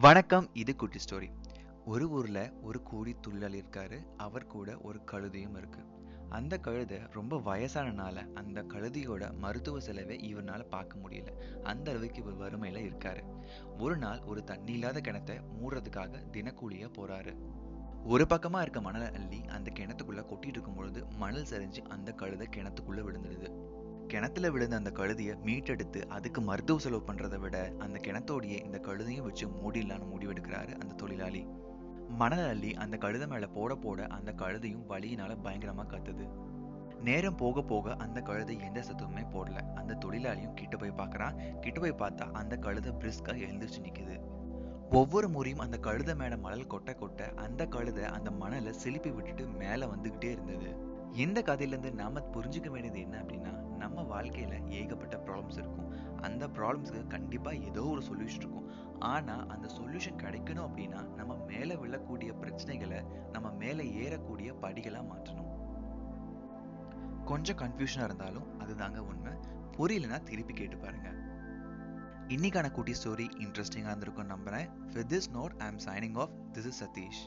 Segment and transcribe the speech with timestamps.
[0.00, 1.28] வணக்கம் இது குட்டி ஸ்டோரி.
[1.84, 4.06] ஒரு ஊர்ல ஒரு கூடி துள்ளல் இருக்காரு.
[4.16, 5.80] அவர் கூட ஒரு கழுதையும் இருக்கு.
[6.28, 11.28] அந்த கழுதை ரொம்ப வயசானனால அந்த கழுதையோட மருத்துவ செலவை இவரால பார்க்க முடியல.
[11.62, 13.22] அந்த அளவுக்கு இவர் வறுமையில இருக்காரு.
[13.78, 17.36] ஒரு நாள் ஒரு தண்ணி இல்லாத கிணத்தை மூடுறதுக்காக தினக்கூலிய போறாரு.
[18.04, 23.00] ஒரு பக்கமா இருக்க மணலை அள்ளி அந்த கிணத்துக்குள்ள கொட்டிட்டு இருக்கும் பொழுது மணல் சரிஞ்சு அந்த கழுதை கிணத்துக்குள்ள
[23.02, 23.74] விழுந்துடுது.
[24.16, 29.46] கிணத்துல விழுந்த அந்த கழுதியை மீட்டெடுத்து அதுக்கு மருத்துவ செலவு பண்றதை விட அந்த கிணத்தோடையே இந்த கழுதையும் வச்சு
[29.46, 31.46] மூடிடலான்னு முடிவெடுக்கிறாரு அந்த தொழிலாளி.
[32.08, 36.28] மணல் அள்ளி அந்த கழுத மேல போட போட அந்த கழுதையும் வலியினால பயங்கரமா கத்துது.
[37.00, 39.74] நேரம் போக போக அந்த கழுதை எந்த சத்தமுமே போடல.
[39.74, 44.20] அந்த தொழிலாளியும் கிட்ட போய் பார்க்கறான் கிட்ட போய் பார்த்தா அந்த கழுதை பிரிஸ்கா எழுந்திருச்சு நிக்குது.
[44.90, 49.86] ஒவ்வொரு முறையும் அந்த கழுதை மேல மணல் கொட்ட கொட்ட அந்த கழுதை அந்த மணலை சிலுப்பி விட்டுட்டு மேல
[49.86, 50.76] வந்துகிட்டே இருந்தது.
[51.12, 56.20] இந்த கதையில இருந்து நாம புரிஞ்சுக்க வேண்டியது என்ன அப்படின்னா நம்ம வாழ்க்கையில ஏகப்பட்ட ப்ராப்ளம்ஸ் இருக்கும்.
[56.20, 58.70] அந்த ப்ராப்ளம்ஸ்க்கு கண்டிப்பா ஏதோ ஒரு சொல்யூஷன் இருக்கும்.
[58.98, 63.00] ஆனா அந்த சொல்யூஷன் கிடைக்கணும் அப்படின்னா நம்ம மேல விழக்கூடிய பிரச்சனைகளை
[63.32, 65.54] நம்ம மேல ஏறக்கூடிய படிகளா மாற்றணும்.
[67.24, 69.32] கொஞ்சம் கன்ஃபியூஷனாக இருந்தாலும் அதுதாங்க உண்மை.
[69.76, 71.08] புரியலனா திருப்பி கேட்டு பாருங்க.
[72.28, 74.68] இன்னைக்கான குட்டி ஸ்டோரி இன்ட்ரெஸ்டிங்கா இருந்திருக்கும் நம்புறேன்.
[74.92, 77.22] With this note I am signing off this is Satish